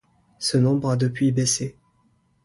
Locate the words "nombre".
0.57-0.89